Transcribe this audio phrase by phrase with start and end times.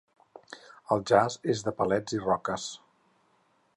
[0.95, 2.67] El jaç és de palets i roques.